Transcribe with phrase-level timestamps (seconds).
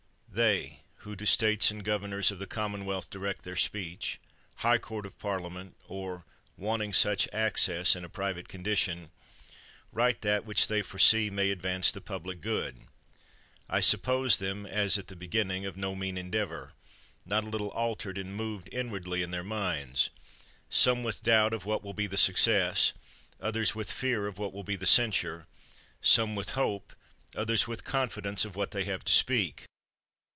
[0.33, 4.17] They, who to states and governors of the com monwealth direct their speech,
[4.55, 9.11] High Court of Parliament, or, wanting such access in a private condition,
[9.91, 12.79] write that which they foresee, may advance the public good;
[13.69, 16.71] I suppose them, as at the beginning of no mean endeavor,
[17.25, 20.11] not a little altered and moved inwardly in their minds—
[20.69, 22.93] some with doubt of what will be the success,
[23.41, 25.45] others with fear of what will be the censure;
[25.99, 26.93] some with hope,
[27.35, 29.65] others with confidence of what they have to speak.